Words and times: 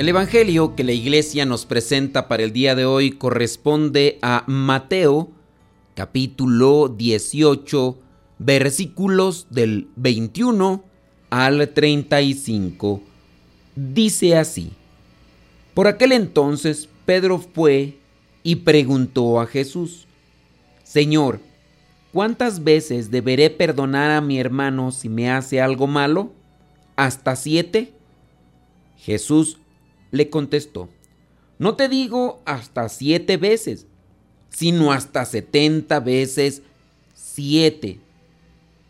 El 0.00 0.08
Evangelio 0.08 0.76
que 0.76 0.82
la 0.82 0.92
iglesia 0.92 1.44
nos 1.44 1.66
presenta 1.66 2.26
para 2.26 2.42
el 2.42 2.54
día 2.54 2.74
de 2.74 2.86
hoy 2.86 3.10
corresponde 3.10 4.18
a 4.22 4.44
Mateo 4.46 5.28
capítulo 5.94 6.88
18 6.88 7.98
versículos 8.38 9.48
del 9.50 9.88
21 9.96 10.82
al 11.28 11.68
35. 11.74 13.02
Dice 13.76 14.38
así, 14.38 14.72
por 15.74 15.86
aquel 15.86 16.12
entonces 16.12 16.88
Pedro 17.04 17.38
fue 17.38 17.98
y 18.42 18.56
preguntó 18.56 19.38
a 19.38 19.46
Jesús, 19.46 20.06
Señor, 20.82 21.40
¿cuántas 22.10 22.64
veces 22.64 23.10
deberé 23.10 23.50
perdonar 23.50 24.12
a 24.12 24.22
mi 24.22 24.40
hermano 24.40 24.92
si 24.92 25.10
me 25.10 25.30
hace 25.30 25.60
algo 25.60 25.86
malo? 25.86 26.32
¿Hasta 26.96 27.36
siete? 27.36 27.92
Jesús 28.96 29.59
le 30.10 30.30
contestó, 30.30 30.88
no 31.58 31.76
te 31.76 31.88
digo 31.88 32.40
hasta 32.46 32.88
siete 32.88 33.36
veces, 33.36 33.86
sino 34.48 34.92
hasta 34.92 35.24
setenta 35.24 36.00
veces 36.00 36.62
siete. 37.14 38.00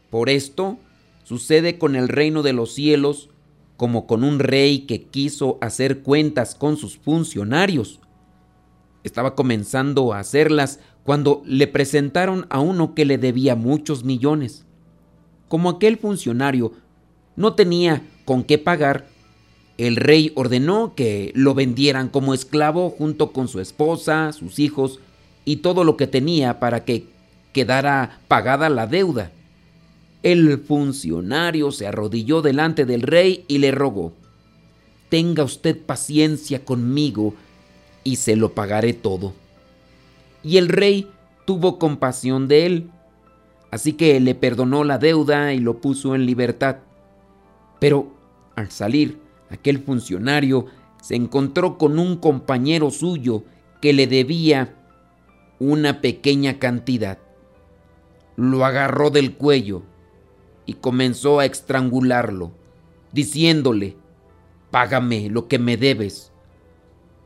Por 0.09 0.29
esto 0.29 0.79
sucede 1.25 1.79
con 1.79 1.97
el 1.97 2.09
reino 2.09 2.43
de 2.43 2.53
los 2.53 2.73
cielos 2.73 3.29
como 3.77 4.07
con 4.07 4.25
un 4.25 4.39
rey 4.39 4.81
que 4.81 5.03
quiso 5.05 5.59
hacer 5.61 6.03
cuentas 6.03 6.55
con 6.55 6.77
sus 6.77 6.99
funcionarios. 6.99 7.99
Estaba 9.05 9.35
comenzando 9.35 10.13
a 10.13 10.19
hacerlas 10.19 10.81
cuando 11.03 11.43
le 11.47 11.67
presentaron 11.67 12.47
a 12.51 12.61
uno 12.61 12.95
que 12.95 13.05
le 13.05 13.17
debía 13.17 13.57
muchos 13.57 14.05
millones. 14.05 14.67
Como 15.49 15.71
aquel 15.71 15.97
funcionario 15.97 16.73
no 17.37 17.55
tenía 17.55 18.03
con 18.25 18.45
qué 18.45 18.59
pagar, 18.59 19.09
el 19.87 19.97
rey 19.97 20.33
ordenó 20.35 20.95
que 20.95 21.33
lo 21.35 21.55
vendieran 21.55 22.09
como 22.09 22.35
esclavo 22.35 22.91
junto 22.91 23.33
con 23.33 23.49
su 23.49 23.61
esposa, 23.61 24.33
sus 24.33 24.59
hijos 24.59 24.99
y 25.45 25.57
todo 25.57 25.85
lo 25.85 25.97
que 25.97 26.07
tenía 26.07 26.61
para 26.61 26.85
que 26.85 27.07
quedara 27.55 28.21
pagada 28.29 28.69
la 28.69 28.87
deuda. 28.87 29.33
El 30.23 30.59
funcionario 30.59 31.73
se 31.73 31.87
arrodilló 31.87 32.43
delante 32.43 32.85
del 32.85 33.03
rey 33.03 33.45
y 33.49 33.59
le 33.59 33.71
rogó, 33.71 34.13
Tenga 35.09 35.45
usted 35.45 35.81
paciencia 35.81 36.65
conmigo 36.65 37.35
y 38.05 38.17
se 38.17 38.37
lo 38.37 38.53
pagaré 38.53 38.93
todo. 38.93 39.33
Y 40.43 40.59
el 40.59 40.69
rey 40.69 41.11
tuvo 41.47 41.79
compasión 41.79 42.49
de 42.49 42.67
él, 42.67 42.91
así 43.71 43.95
que 43.95 44.21
le 44.21 44.35
perdonó 44.35 44.85
la 44.85 44.99
deuda 44.99 45.55
y 45.55 45.59
lo 45.59 45.81
puso 45.81 46.15
en 46.15 46.27
libertad. 46.27 46.77
Pero 47.81 48.09
al 48.57 48.71
salir, 48.71 49.30
aquel 49.51 49.81
funcionario 49.81 50.67
se 51.03 51.17
encontró 51.17 51.77
con 51.77 51.99
un 51.99 52.17
compañero 52.17 52.91
suyo 52.91 53.43
que 53.81 53.93
le 53.93 54.07
debía 54.07 54.77
una 55.59 56.01
pequeña 56.01 56.59
cantidad. 56.59 57.19
Lo 58.37 58.65
agarró 58.65 59.11
del 59.11 59.35
cuello 59.35 59.83
y 60.67 60.75
comenzó 60.75 61.41
a 61.41 61.45
estrangularlo, 61.45 62.53
diciéndole, 63.13 63.97
Págame 64.71 65.29
lo 65.31 65.49
que 65.49 65.59
me 65.59 65.77
debes. 65.77 66.31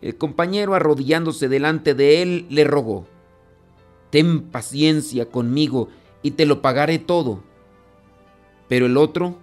El 0.01 0.17
compañero 0.17 0.75
arrodillándose 0.75 1.49
delante 1.49 1.95
de 1.95 2.23
él 2.23 2.47
le 2.49 2.65
rogó, 2.65 3.06
Ten 4.11 4.43
paciencia 4.43 5.27
conmigo 5.27 5.89
y 6.23 6.33
te 6.33 6.47
lo 6.47 6.62
pagaré 6.62 6.99
todo. 6.99 7.43
Pero 8.69 8.87
el 8.87 8.97
otro 8.97 9.37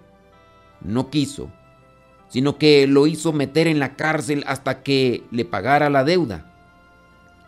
no 0.80 1.10
quiso 1.10 1.50
sino 2.32 2.56
que 2.56 2.86
lo 2.86 3.06
hizo 3.06 3.34
meter 3.34 3.66
en 3.66 3.78
la 3.78 3.94
cárcel 3.94 4.42
hasta 4.46 4.82
que 4.82 5.22
le 5.30 5.44
pagara 5.44 5.90
la 5.90 6.02
deuda. 6.02 6.50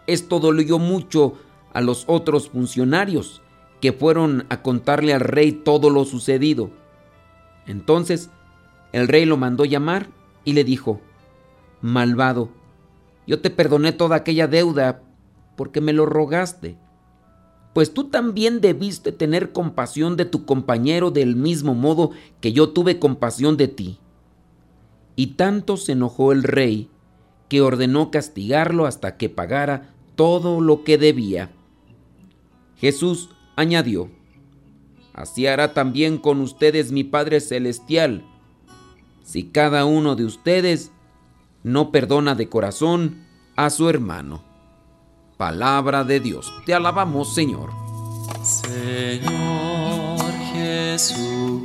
Esto 0.07 0.41
dolió 0.41 0.79
mucho 0.79 1.39
a 1.73 1.81
los 1.81 2.05
otros 2.07 2.51
funcionarios 2.51 3.41
que 3.81 3.95
fueron 3.95 4.45
a 4.51 4.61
contarle 4.61 5.15
al 5.15 5.21
rey 5.21 5.53
todo 5.53 5.89
lo 5.89 6.05
sucedido. 6.05 6.69
Entonces 7.67 8.29
el 8.93 9.09
rey 9.09 9.25
lo 9.25 9.39
mandó 9.39 9.65
llamar 9.65 10.11
y 10.45 10.53
le 10.53 10.65
dijo, 10.65 11.01
Malvado, 11.81 12.51
yo 13.27 13.41
te 13.41 13.49
perdoné 13.49 13.93
toda 13.93 14.17
aquella 14.17 14.49
deuda 14.49 15.01
porque 15.57 15.81
me 15.81 15.95
lo 15.95 16.05
rogaste. 16.05 16.77
Pues 17.73 17.95
tú 17.95 18.11
también 18.11 18.61
debiste 18.61 19.13
tener 19.13 19.53
compasión 19.53 20.19
de 20.19 20.27
tu 20.27 20.45
compañero 20.45 21.11
del 21.11 21.37
mismo 21.37 21.75
modo 21.75 22.11
que 22.43 22.53
yo 22.53 22.69
tuve 22.69 22.99
compasión 22.99 23.57
de 23.57 23.69
ti. 23.69 23.99
Y 25.17 25.29
tanto 25.29 25.77
se 25.77 25.93
enojó 25.93 26.33
el 26.33 26.43
rey 26.43 26.89
que 27.49 27.61
ordenó 27.61 28.11
castigarlo 28.11 28.87
hasta 28.87 29.17
que 29.17 29.29
pagara 29.29 29.95
todo 30.17 30.61
lo 30.61 30.85
que 30.85 30.99
debía. 30.99 31.51
Jesús 32.77 33.31
añadió, 33.57 34.11
Así 35.13 35.47
hará 35.47 35.73
también 35.75 36.19
con 36.19 36.41
ustedes 36.41 36.91
mi 36.91 37.05
Padre 37.05 37.41
Celestial, 37.41 38.25
si 39.23 39.45
cada 39.45 39.85
uno 39.85 40.17
de 40.17 40.25
ustedes 40.25 40.91
no 41.63 41.93
perdona 41.93 42.35
de 42.35 42.49
corazón 42.49 43.25
a 43.55 43.71
su 43.71 43.89
hermano. 43.89 44.43
Palabra 45.37 46.03
de 46.03 46.19
Dios, 46.19 46.53
te 46.67 46.75
alabamos 46.75 47.33
Señor. 47.33 47.71
Señor 48.43 50.33
Jesucristo 50.53 51.65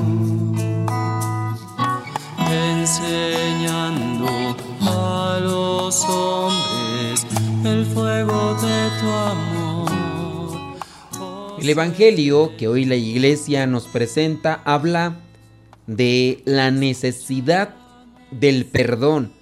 enseñando 2.48 4.28
a 4.82 5.40
los 5.42 6.04
hombres 6.04 7.26
el 7.64 7.84
fuego 7.86 8.54
de 8.54 8.90
tu 9.00 9.08
amor. 9.32 9.90
El 11.58 11.68
Evangelio 11.68 12.52
que 12.56 12.68
hoy 12.68 12.84
la 12.84 12.94
iglesia 12.94 13.66
nos 13.66 13.88
presenta 13.88 14.60
habla 14.64 15.16
de 15.90 16.40
la 16.44 16.70
necesidad 16.70 17.74
del 18.30 18.64
perdón. 18.64 19.32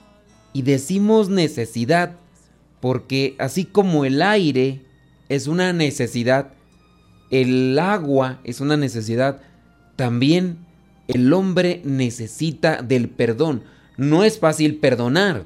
Y 0.55 0.63
decimos 0.63 1.29
necesidad 1.29 2.17
porque 2.81 3.37
así 3.39 3.67
como 3.67 4.07
el 4.07 4.23
aire 4.23 4.81
es 5.29 5.47
una 5.47 5.75
necesidad, 5.75 6.55
el 7.31 7.79
agua 7.79 8.41
es 8.45 8.63
una 8.63 8.79
necesidad, 8.79 9.43
también 9.97 10.65
el 11.07 11.33
hombre 11.35 11.83
necesita 11.85 12.81
del 12.81 13.11
perdón. 13.11 13.63
No 13.99 14.25
es 14.25 14.39
fácil 14.39 14.77
perdonar. 14.77 15.45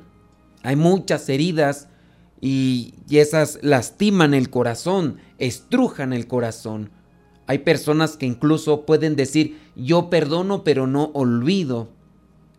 Hay 0.62 0.76
muchas 0.76 1.28
heridas 1.28 1.88
y, 2.40 2.94
esas 3.10 3.58
lastiman 3.62 4.34
el 4.34 4.50
corazón, 4.50 5.16
estrujan 5.38 6.12
el 6.12 6.28
corazón. 6.28 6.90
Hay 7.52 7.58
personas 7.58 8.16
que 8.16 8.24
incluso 8.24 8.86
pueden 8.86 9.14
decir, 9.14 9.60
yo 9.76 10.08
perdono 10.08 10.64
pero 10.64 10.86
no 10.86 11.10
olvido. 11.12 11.90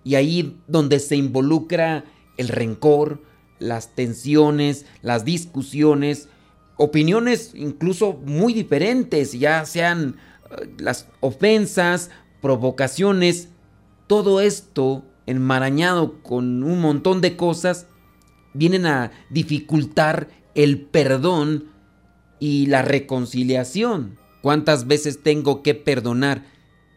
Y 0.04 0.13
ahí 0.13 0.56
donde 0.68 1.00
se 1.00 1.16
involucra 1.16 2.06
el 2.38 2.48
rencor, 2.48 3.19
las 3.57 3.95
tensiones, 3.95 4.86
las 5.01 5.25
discusiones, 5.25 6.30
opiniones 6.78 7.54
incluso 7.56 8.13
muy 8.13 8.54
diferentes, 8.54 9.31
ya 9.31 9.66
sean 9.66 10.18
eh, 10.51 10.69
las 10.78 11.07
ofensas, 11.22 12.12
provocaciones, 12.40 13.50
todo 14.06 14.42
esto 14.42 15.04
enmarañado 15.25 16.22
con 16.22 16.62
un 16.62 16.81
montón 16.81 17.19
de 17.19 17.36
cosas, 17.36 17.88
vienen 18.54 18.86
a 18.86 19.12
dificultar 19.31 20.30
el 20.54 20.81
perdón 20.81 21.72
y 22.40 22.68
la 22.68 22.84
reconciliación. 22.84 24.22
¿Cuántas 24.44 24.88
veces 24.88 25.24
tengo 25.24 25.63
que 25.63 25.74
perdonar? 25.74 26.44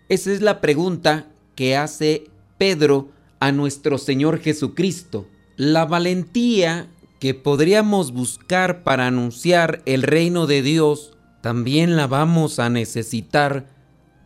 Esa 0.08 0.32
es 0.32 0.42
la 0.42 0.60
pregunta 0.60 1.28
que 1.54 1.76
hace 1.76 2.28
Pedro 2.58 3.10
a 3.38 3.52
nuestro 3.52 3.98
Señor 3.98 4.40
Jesucristo. 4.40 5.28
La 5.56 5.84
valentía 5.84 6.88
que 7.20 7.34
podríamos 7.34 8.10
buscar 8.10 8.82
para 8.82 9.06
anunciar 9.06 9.80
el 9.86 10.02
reino 10.02 10.48
de 10.48 10.62
Dios, 10.62 11.16
también 11.40 11.94
la 11.94 12.08
vamos 12.08 12.58
a 12.58 12.68
necesitar 12.68 13.68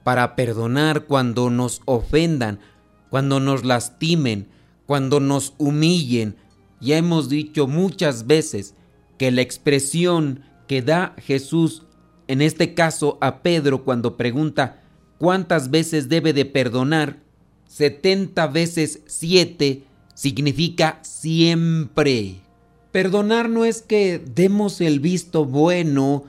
para 0.02 0.34
perdonar 0.34 1.04
cuando 1.04 1.50
nos 1.50 1.82
ofendan, 1.84 2.58
cuando 3.10 3.38
nos 3.38 3.66
lastimen, 3.66 4.48
cuando 4.86 5.20
nos 5.20 5.52
humillen. 5.58 6.36
Ya 6.80 6.96
hemos 6.96 7.28
dicho 7.28 7.66
muchas 7.66 8.26
veces 8.26 8.74
que 9.18 9.30
la 9.30 9.42
expresión 9.42 10.40
que 10.66 10.80
da 10.80 11.14
Jesús, 11.18 11.82
en 12.30 12.42
este 12.42 12.74
caso 12.74 13.18
a 13.20 13.42
Pedro 13.42 13.82
cuando 13.82 14.16
pregunta 14.16 14.80
cuántas 15.18 15.72
veces 15.72 16.08
debe 16.08 16.32
de 16.32 16.44
perdonar, 16.44 17.18
70 17.66 18.46
veces 18.46 19.00
7 19.06 19.82
significa 20.14 21.00
siempre. 21.02 22.36
Perdonar 22.92 23.48
no 23.48 23.64
es 23.64 23.82
que 23.82 24.22
demos 24.24 24.80
el 24.80 25.00
visto 25.00 25.44
bueno 25.44 26.22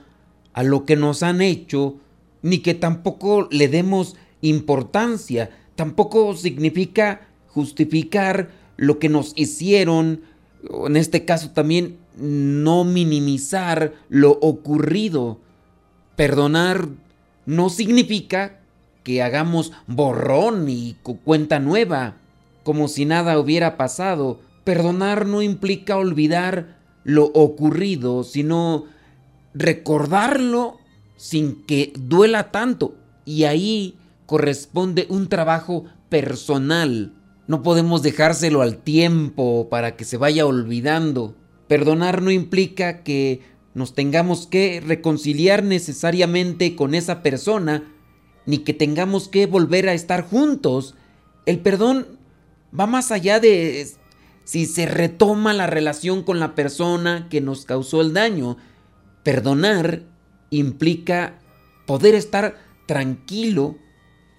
a 0.54 0.64
lo 0.64 0.86
que 0.86 0.96
nos 0.96 1.22
han 1.22 1.40
hecho, 1.40 1.98
ni 2.42 2.58
que 2.58 2.74
tampoco 2.74 3.46
le 3.52 3.68
demos 3.68 4.16
importancia, 4.40 5.50
tampoco 5.76 6.34
significa 6.34 7.28
justificar 7.46 8.50
lo 8.76 8.98
que 8.98 9.08
nos 9.08 9.34
hicieron, 9.36 10.22
en 10.84 10.96
este 10.96 11.24
caso 11.24 11.50
también 11.50 11.98
no 12.16 12.82
minimizar 12.82 13.94
lo 14.08 14.32
ocurrido. 14.32 15.38
Perdonar 16.16 16.88
no 17.46 17.70
significa 17.70 18.60
que 19.02 19.22
hagamos 19.22 19.72
borrón 19.86 20.68
y 20.68 20.96
cuenta 21.24 21.58
nueva, 21.58 22.16
como 22.62 22.88
si 22.88 23.04
nada 23.04 23.38
hubiera 23.38 23.76
pasado. 23.76 24.40
Perdonar 24.64 25.26
no 25.26 25.42
implica 25.42 25.96
olvidar 25.96 26.76
lo 27.04 27.24
ocurrido, 27.26 28.22
sino 28.22 28.84
recordarlo 29.54 30.78
sin 31.16 31.64
que 31.66 31.92
duela 31.96 32.50
tanto. 32.50 32.94
Y 33.24 33.44
ahí 33.44 33.96
corresponde 34.26 35.06
un 35.08 35.28
trabajo 35.28 35.84
personal. 36.08 37.12
No 37.46 37.62
podemos 37.62 38.02
dejárselo 38.02 38.62
al 38.62 38.76
tiempo 38.76 39.68
para 39.68 39.96
que 39.96 40.04
se 40.04 40.16
vaya 40.16 40.46
olvidando. 40.46 41.34
Perdonar 41.68 42.22
no 42.22 42.30
implica 42.30 43.02
que 43.02 43.40
nos 43.74 43.94
tengamos 43.94 44.46
que 44.46 44.82
reconciliar 44.84 45.62
necesariamente 45.62 46.76
con 46.76 46.94
esa 46.94 47.22
persona, 47.22 47.90
ni 48.44 48.58
que 48.58 48.74
tengamos 48.74 49.28
que 49.28 49.46
volver 49.46 49.88
a 49.88 49.94
estar 49.94 50.22
juntos. 50.28 50.94
El 51.46 51.60
perdón 51.60 52.06
va 52.78 52.86
más 52.86 53.10
allá 53.10 53.40
de 53.40 53.86
si 54.44 54.66
se 54.66 54.86
retoma 54.86 55.52
la 55.52 55.66
relación 55.66 56.22
con 56.22 56.40
la 56.40 56.54
persona 56.54 57.28
que 57.30 57.40
nos 57.40 57.64
causó 57.64 58.00
el 58.00 58.12
daño. 58.12 58.56
Perdonar 59.22 60.02
implica 60.50 61.38
poder 61.86 62.14
estar 62.14 62.56
tranquilo 62.86 63.76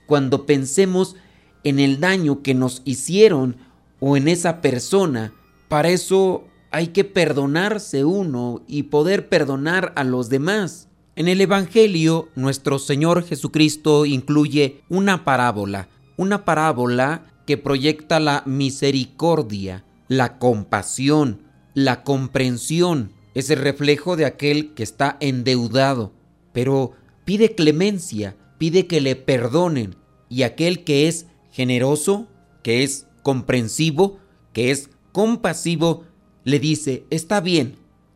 cuando 0.06 0.46
pensemos 0.46 1.16
en 1.64 1.80
el 1.80 2.00
daño 2.00 2.44
que 2.44 2.54
nos 2.54 2.82
hicieron 2.86 3.58
o 4.00 4.18
en 4.18 4.28
esa 4.28 4.62
persona. 4.62 5.34
Para 5.70 5.90
eso 5.90 6.46
hay 6.74 6.88
que 6.88 7.04
perdonarse 7.04 8.04
uno 8.04 8.64
y 8.68 8.84
poder 8.84 9.30
perdonar 9.30 9.94
a 9.96 10.04
los 10.04 10.30
demás. 10.30 10.90
En 11.16 11.28
el 11.28 11.40
Evangelio, 11.40 12.30
nuestro 12.34 12.80
Señor 12.80 13.24
Jesucristo 13.24 14.08
incluye 14.08 14.82
una 14.90 15.24
parábola, 15.24 15.88
una 16.18 16.46
parábola 16.46 17.26
que 17.46 17.58
proyecta 17.58 18.20
la 18.20 18.42
misericordia, 18.48 19.86
la 20.08 20.40
compasión, 20.40 21.44
la 21.76 22.04
comprensión. 22.04 23.12
Es 23.36 23.52
el 23.52 23.60
reflejo 23.60 24.16
de 24.16 24.26
aquel 24.26 24.74
que 24.74 24.82
está 24.82 25.18
endeudado, 25.20 26.12
pero 26.54 26.94
pide 27.24 27.54
clemencia, 27.54 28.36
pide 28.58 28.88
que 28.88 29.00
le 29.00 29.16
perdonen, 29.16 29.96
y 30.28 30.42
aquel 30.42 30.84
que 30.84 31.08
es 31.08 31.28
generoso, 31.52 32.28
que 32.64 32.82
es 32.82 33.06
comprensivo, 33.22 34.18
que 34.54 34.72
es 34.72 34.90
compasivo, 35.12 36.06
le 36.44 36.60
dice, 36.60 37.06
está 37.10 37.42
bien, 37.42 37.76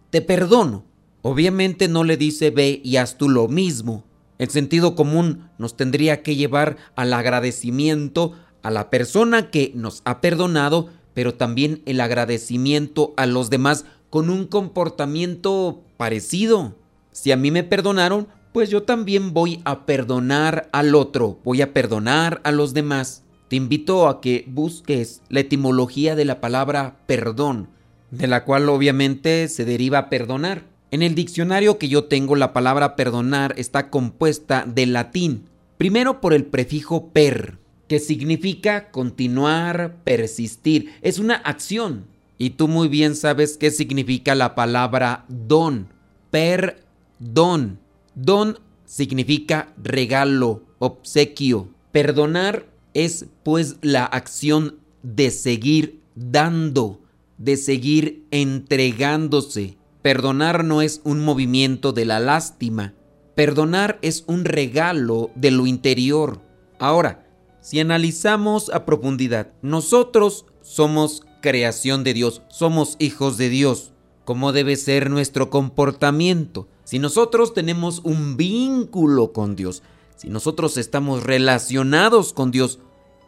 te 0.10 0.22
perdono, 0.22 0.84
Obviamente 1.30 1.90
no 1.90 2.06
le 2.06 2.16
dice 2.16 2.52
ve 2.52 2.80
y 2.86 2.96
haz 2.96 3.18
tú 3.18 3.28
lo 3.28 3.50
mismo. 3.50 4.06
El 4.38 4.50
sentido 4.50 4.96
común 4.96 5.50
nos 5.58 5.76
tendría 5.76 6.24
que 6.24 6.38
llevar 6.38 6.78
al 6.96 7.12
agradecimiento 7.12 8.32
a 8.64 8.72
la 8.72 8.90
persona 8.90 9.50
que 9.50 9.74
nos 9.76 10.02
ha 10.06 10.22
perdonado, 10.22 10.88
pero 11.14 11.34
también 11.34 11.82
el 11.86 12.00
agradecimiento 12.00 13.14
a 13.18 13.26
los 13.26 13.50
demás 13.50 13.84
con 14.10 14.30
un 14.30 14.46
comportamiento 14.46 15.84
parecido. 15.98 16.76
Si 17.12 17.34
a 17.34 17.36
mí 17.36 17.52
me 17.52 17.66
perdonaron, 17.66 18.30
pues 18.54 18.70
yo 18.70 18.84
también 18.84 19.34
voy 19.34 19.60
a 19.66 19.86
perdonar 19.86 20.70
al 20.72 20.96
otro, 20.96 21.40
voy 21.44 21.62
a 21.62 21.74
perdonar 21.74 22.40
a 22.46 22.54
los 22.54 22.74
demás. 22.74 23.24
Te 23.50 23.58
invito 23.58 24.08
a 24.08 24.22
que 24.22 24.46
busques 24.48 25.22
la 25.28 25.42
etimología 25.42 26.16
de 26.16 26.24
la 26.24 26.40
palabra 26.40 27.00
perdón, 27.06 27.68
de 28.12 28.28
la 28.28 28.44
cual 28.46 28.70
obviamente 28.70 29.48
se 29.48 29.66
deriva 29.66 30.10
perdonar. 30.10 30.64
En 30.92 31.02
el 31.02 31.16
diccionario 31.16 31.78
que 31.78 31.90
yo 31.90 32.06
tengo 32.06 32.36
la 32.36 32.54
palabra 32.54 32.96
perdonar 32.96 33.54
está 33.58 33.90
compuesta 33.90 34.66
del 34.66 34.94
latín, 34.94 35.44
primero 35.78 36.22
por 36.22 36.34
el 36.34 36.46
prefijo 36.46 37.10
per, 37.10 37.58
que 37.88 38.00
significa 38.00 38.92
continuar, 38.92 39.98
persistir, 40.04 40.94
es 41.02 41.20
una 41.20 41.36
acción. 41.36 42.06
Y 42.38 42.52
tú 42.52 42.68
muy 42.68 42.88
bien 42.88 43.16
sabes 43.16 43.58
qué 43.58 43.72
significa 43.72 44.36
la 44.36 44.54
palabra 44.56 45.26
don, 45.28 45.88
perdón. 46.30 47.80
Don 48.14 48.60
significa 48.86 49.74
regalo, 49.82 50.64
obsequio. 50.80 51.70
Perdonar 51.92 52.66
es 52.94 53.26
pues 53.44 53.78
la 53.82 54.06
acción 54.06 54.76
de 55.04 55.32
seguir 55.32 56.02
dando, 56.16 57.00
de 57.38 57.58
seguir 57.58 58.26
entregándose. 58.32 59.78
Perdonar 60.02 60.64
no 60.64 60.82
es 60.82 61.02
un 61.04 61.24
movimiento 61.24 61.94
de 61.94 62.06
la 62.06 62.20
lástima. 62.20 62.94
Perdonar 63.36 64.00
es 64.02 64.24
un 64.28 64.46
regalo 64.46 65.32
de 65.36 65.52
lo 65.52 65.68
interior. 65.68 66.42
Ahora, 66.80 67.28
si 67.62 67.80
analizamos 67.80 68.70
a 68.70 68.86
profundidad, 68.86 69.52
nosotros 69.62 70.46
somos 70.62 71.24
creación 71.42 72.04
de 72.04 72.14
Dios, 72.14 72.42
somos 72.50 72.96
hijos 73.00 73.38
de 73.38 73.50
Dios. 73.50 73.92
¿Cómo 74.26 74.52
debe 74.52 74.76
ser 74.76 75.10
nuestro 75.10 75.50
comportamiento? 75.50 76.68
Si 76.84 77.00
nosotros 77.00 77.54
tenemos 77.54 78.02
un 78.04 78.38
vínculo 78.38 79.34
con 79.34 79.56
Dios, 79.56 79.84
si 80.16 80.30
nosotros 80.30 80.78
estamos 80.78 81.24
relacionados 81.24 82.34
con 82.34 82.52
Dios, 82.52 82.80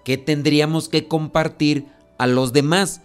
¿qué 0.03 0.17
tendríamos 0.17 0.89
que 0.89 1.07
compartir 1.07 1.85
a 2.17 2.25
los 2.25 2.51
demás? 2.51 3.01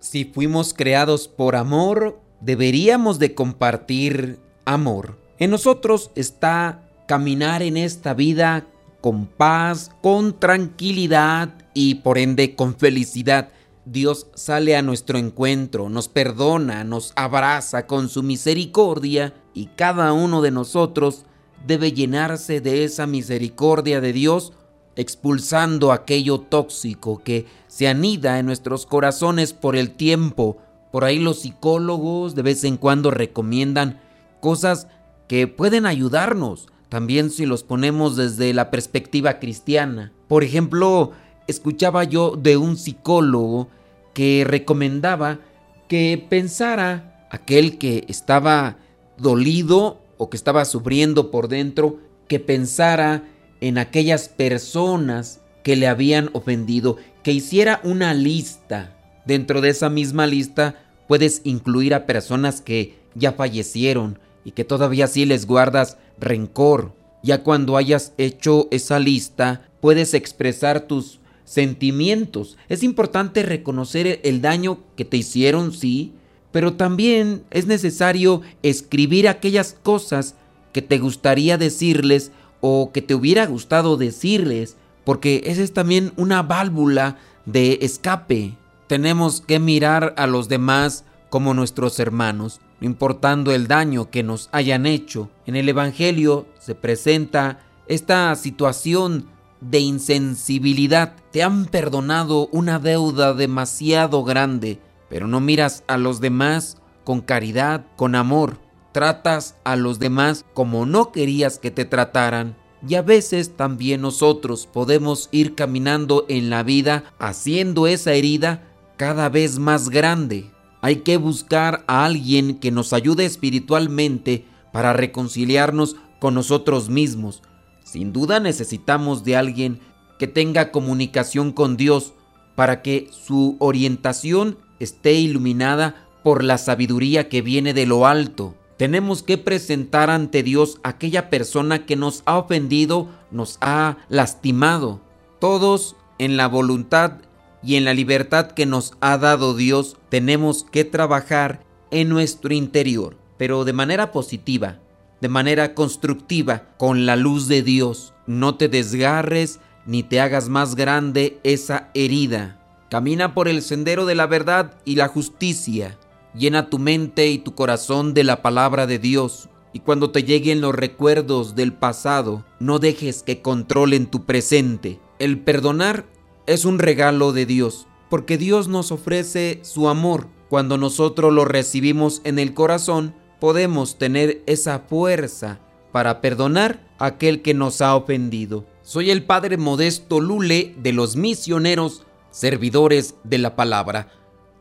Si 0.00 0.24
fuimos 0.24 0.74
creados 0.74 1.28
por 1.28 1.56
amor, 1.56 2.20
deberíamos 2.40 3.18
de 3.18 3.34
compartir 3.34 4.38
amor. 4.64 5.18
En 5.38 5.50
nosotros 5.50 6.10
está 6.14 6.88
caminar 7.06 7.62
en 7.62 7.76
esta 7.76 8.14
vida 8.14 8.66
con 9.00 9.26
paz, 9.26 9.90
con 10.02 10.38
tranquilidad 10.38 11.54
y 11.74 11.96
por 11.96 12.18
ende 12.18 12.54
con 12.54 12.76
felicidad. 12.76 13.50
Dios 13.84 14.26
sale 14.34 14.76
a 14.76 14.82
nuestro 14.82 15.18
encuentro, 15.18 15.88
nos 15.88 16.08
perdona, 16.08 16.84
nos 16.84 17.12
abraza 17.16 17.86
con 17.86 18.08
su 18.08 18.22
misericordia 18.22 19.34
y 19.54 19.66
cada 19.66 20.12
uno 20.12 20.42
de 20.42 20.50
nosotros 20.50 21.24
debe 21.66 21.92
llenarse 21.92 22.60
de 22.60 22.84
esa 22.84 23.06
misericordia 23.06 24.00
de 24.00 24.12
Dios, 24.12 24.52
expulsando 24.96 25.92
aquello 25.92 26.40
tóxico 26.40 27.22
que 27.22 27.46
se 27.78 27.86
anida 27.86 28.40
en 28.40 28.46
nuestros 28.46 28.86
corazones 28.86 29.52
por 29.52 29.76
el 29.76 29.92
tiempo, 29.92 30.56
por 30.90 31.04
ahí 31.04 31.20
los 31.20 31.42
psicólogos 31.42 32.34
de 32.34 32.42
vez 32.42 32.64
en 32.64 32.76
cuando 32.76 33.12
recomiendan 33.12 34.00
cosas 34.40 34.88
que 35.28 35.46
pueden 35.46 35.86
ayudarnos, 35.86 36.66
también 36.88 37.30
si 37.30 37.46
los 37.46 37.62
ponemos 37.62 38.16
desde 38.16 38.52
la 38.52 38.72
perspectiva 38.72 39.38
cristiana. 39.38 40.12
Por 40.26 40.42
ejemplo, 40.42 41.12
escuchaba 41.46 42.02
yo 42.02 42.34
de 42.34 42.56
un 42.56 42.76
psicólogo 42.76 43.68
que 44.12 44.44
recomendaba 44.44 45.38
que 45.86 46.26
pensara 46.28 47.28
aquel 47.30 47.78
que 47.78 48.06
estaba 48.08 48.78
dolido 49.18 50.02
o 50.16 50.30
que 50.30 50.36
estaba 50.36 50.64
sufriendo 50.64 51.30
por 51.30 51.46
dentro, 51.46 52.00
que 52.26 52.40
pensara 52.40 53.22
en 53.60 53.78
aquellas 53.78 54.28
personas 54.28 55.42
que 55.68 55.76
le 55.76 55.86
habían 55.86 56.30
ofendido, 56.32 56.96
que 57.22 57.30
hiciera 57.30 57.82
una 57.84 58.14
lista. 58.14 58.96
Dentro 59.26 59.60
de 59.60 59.68
esa 59.68 59.90
misma 59.90 60.26
lista 60.26 60.76
puedes 61.06 61.42
incluir 61.44 61.92
a 61.92 62.06
personas 62.06 62.62
que 62.62 62.94
ya 63.14 63.32
fallecieron 63.32 64.18
y 64.46 64.52
que 64.52 64.64
todavía 64.64 65.08
sí 65.08 65.26
les 65.26 65.44
guardas 65.44 65.98
rencor. 66.18 66.94
Ya 67.22 67.42
cuando 67.42 67.76
hayas 67.76 68.14
hecho 68.16 68.68
esa 68.70 68.98
lista, 68.98 69.68
puedes 69.82 70.14
expresar 70.14 70.86
tus 70.86 71.20
sentimientos. 71.44 72.56
Es 72.70 72.82
importante 72.82 73.42
reconocer 73.42 74.20
el 74.24 74.40
daño 74.40 74.78
que 74.96 75.04
te 75.04 75.18
hicieron, 75.18 75.74
sí, 75.74 76.14
pero 76.50 76.76
también 76.76 77.42
es 77.50 77.66
necesario 77.66 78.40
escribir 78.62 79.28
aquellas 79.28 79.76
cosas 79.82 80.34
que 80.72 80.80
te 80.80 80.96
gustaría 80.96 81.58
decirles 81.58 82.32
o 82.62 82.90
que 82.90 83.02
te 83.02 83.14
hubiera 83.14 83.44
gustado 83.44 83.98
decirles, 83.98 84.78
porque 85.08 85.40
esa 85.46 85.62
es 85.62 85.72
también 85.72 86.12
una 86.16 86.42
válvula 86.42 87.16
de 87.46 87.78
escape. 87.80 88.58
Tenemos 88.88 89.40
que 89.40 89.58
mirar 89.58 90.12
a 90.18 90.26
los 90.26 90.50
demás 90.50 91.06
como 91.30 91.54
nuestros 91.54 91.98
hermanos, 91.98 92.60
no 92.78 92.88
importando 92.88 93.54
el 93.54 93.68
daño 93.68 94.10
que 94.10 94.22
nos 94.22 94.50
hayan 94.52 94.84
hecho. 94.84 95.30
En 95.46 95.56
el 95.56 95.66
Evangelio 95.66 96.46
se 96.60 96.74
presenta 96.74 97.60
esta 97.86 98.34
situación 98.34 99.30
de 99.62 99.78
insensibilidad. 99.78 101.14
Te 101.32 101.42
han 101.42 101.64
perdonado 101.64 102.50
una 102.52 102.78
deuda 102.78 103.32
demasiado 103.32 104.24
grande, 104.24 104.78
pero 105.08 105.26
no 105.26 105.40
miras 105.40 105.84
a 105.86 105.96
los 105.96 106.20
demás 106.20 106.76
con 107.04 107.22
caridad, 107.22 107.86
con 107.96 108.14
amor. 108.14 108.58
Tratas 108.92 109.56
a 109.64 109.74
los 109.76 109.98
demás 110.00 110.44
como 110.52 110.84
no 110.84 111.12
querías 111.12 111.58
que 111.58 111.70
te 111.70 111.86
trataran. 111.86 112.57
Y 112.86 112.94
a 112.94 113.02
veces 113.02 113.56
también 113.56 114.02
nosotros 114.02 114.68
podemos 114.72 115.28
ir 115.32 115.54
caminando 115.54 116.24
en 116.28 116.50
la 116.50 116.62
vida 116.62 117.04
haciendo 117.18 117.86
esa 117.86 118.12
herida 118.12 118.68
cada 118.96 119.28
vez 119.28 119.58
más 119.58 119.88
grande. 119.88 120.50
Hay 120.80 120.96
que 120.96 121.16
buscar 121.16 121.84
a 121.88 122.04
alguien 122.04 122.58
que 122.60 122.70
nos 122.70 122.92
ayude 122.92 123.24
espiritualmente 123.24 124.44
para 124.72 124.92
reconciliarnos 124.92 125.96
con 126.20 126.34
nosotros 126.34 126.88
mismos. 126.88 127.42
Sin 127.84 128.12
duda 128.12 128.38
necesitamos 128.38 129.24
de 129.24 129.36
alguien 129.36 129.80
que 130.18 130.26
tenga 130.26 130.70
comunicación 130.70 131.52
con 131.52 131.76
Dios 131.76 132.12
para 132.54 132.82
que 132.82 133.08
su 133.10 133.56
orientación 133.60 134.58
esté 134.78 135.14
iluminada 135.14 136.06
por 136.22 136.44
la 136.44 136.58
sabiduría 136.58 137.28
que 137.28 137.40
viene 137.42 137.72
de 137.72 137.86
lo 137.86 138.06
alto. 138.06 138.54
Tenemos 138.78 139.24
que 139.24 139.38
presentar 139.38 140.08
ante 140.08 140.44
Dios 140.44 140.78
aquella 140.84 141.30
persona 141.30 141.84
que 141.84 141.96
nos 141.96 142.22
ha 142.26 142.38
ofendido, 142.38 143.08
nos 143.32 143.58
ha 143.60 143.98
lastimado. 144.08 145.00
Todos 145.40 145.96
en 146.18 146.36
la 146.36 146.46
voluntad 146.46 147.14
y 147.60 147.74
en 147.74 147.84
la 147.84 147.92
libertad 147.92 148.52
que 148.52 148.66
nos 148.66 148.92
ha 149.00 149.18
dado 149.18 149.54
Dios 149.54 149.96
tenemos 150.10 150.64
que 150.70 150.84
trabajar 150.84 151.64
en 151.90 152.08
nuestro 152.08 152.54
interior, 152.54 153.16
pero 153.36 153.64
de 153.64 153.72
manera 153.72 154.12
positiva, 154.12 154.78
de 155.20 155.28
manera 155.28 155.74
constructiva, 155.74 156.62
con 156.76 157.04
la 157.04 157.16
luz 157.16 157.48
de 157.48 157.62
Dios. 157.62 158.14
No 158.28 158.54
te 158.54 158.68
desgarres 158.68 159.58
ni 159.86 160.04
te 160.04 160.20
hagas 160.20 160.48
más 160.48 160.76
grande 160.76 161.40
esa 161.42 161.90
herida. 161.94 162.60
Camina 162.90 163.34
por 163.34 163.48
el 163.48 163.62
sendero 163.62 164.06
de 164.06 164.14
la 164.14 164.26
verdad 164.26 164.74
y 164.84 164.94
la 164.94 165.08
justicia. 165.08 165.98
Llena 166.38 166.70
tu 166.70 166.78
mente 166.78 167.28
y 167.28 167.38
tu 167.38 167.56
corazón 167.56 168.14
de 168.14 168.22
la 168.22 168.42
palabra 168.42 168.86
de 168.86 169.00
Dios. 169.00 169.48
Y 169.72 169.80
cuando 169.80 170.12
te 170.12 170.22
lleguen 170.22 170.60
los 170.60 170.72
recuerdos 170.72 171.56
del 171.56 171.72
pasado, 171.72 172.44
no 172.60 172.78
dejes 172.78 173.24
que 173.24 173.42
controlen 173.42 174.06
tu 174.06 174.24
presente. 174.24 175.00
El 175.18 175.40
perdonar 175.40 176.06
es 176.46 176.64
un 176.64 176.78
regalo 176.78 177.32
de 177.32 177.44
Dios, 177.44 177.88
porque 178.08 178.38
Dios 178.38 178.68
nos 178.68 178.92
ofrece 178.92 179.58
su 179.62 179.88
amor. 179.88 180.28
Cuando 180.48 180.78
nosotros 180.78 181.32
lo 181.32 181.44
recibimos 181.44 182.20
en 182.22 182.38
el 182.38 182.54
corazón, 182.54 183.14
podemos 183.40 183.98
tener 183.98 184.44
esa 184.46 184.78
fuerza 184.78 185.58
para 185.90 186.20
perdonar 186.20 186.86
a 186.98 187.06
aquel 187.06 187.42
que 187.42 187.52
nos 187.52 187.80
ha 187.80 187.96
ofendido. 187.96 188.64
Soy 188.82 189.10
el 189.10 189.24
Padre 189.24 189.56
Modesto 189.56 190.20
Lule 190.20 190.76
de 190.78 190.92
los 190.92 191.16
misioneros, 191.16 192.04
servidores 192.30 193.16
de 193.24 193.38
la 193.38 193.56
palabra. 193.56 194.12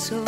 pasos, 0.00 0.24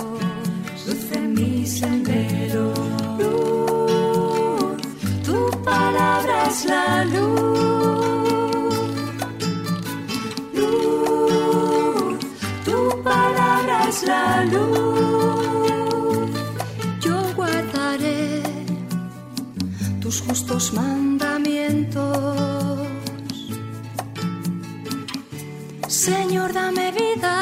luz 0.87 1.12
en 1.12 1.35
mi 1.35 1.67
sendero. 1.67 2.73
Luz, 3.19 4.83
tu 5.25 5.50
palabra 5.62 6.45
es 6.49 6.64
la 6.67 7.05
luz 7.05 7.52
la 14.07 14.45
luz. 14.47 16.31
Yo 17.00 17.21
guardaré 17.37 18.43
tus 20.00 20.23
justos 20.23 20.73
mandamientos. 20.73 22.88
Señor, 25.88 26.55
dame 26.55 26.91
vida 26.93 27.42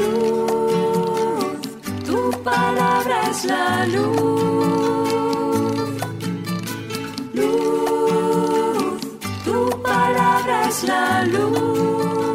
palabra 2.43 3.29
es 3.29 3.45
la 3.45 3.85
luz. 3.85 5.11
Luz, 7.33 9.01
tu 9.45 9.81
palabra 9.81 10.67
es 10.67 10.83
la 10.83 11.23
luz. 11.25 12.30